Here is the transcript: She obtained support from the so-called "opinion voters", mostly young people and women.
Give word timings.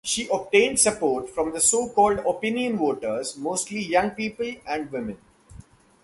She 0.03 0.27
obtained 0.33 0.79
support 0.79 1.29
from 1.29 1.51
the 1.53 1.59
so-called 1.61 2.21
"opinion 2.27 2.75
voters", 2.75 3.37
mostly 3.37 3.81
young 3.83 4.09
people 4.09 4.51
and 4.65 4.91
women. 4.91 5.19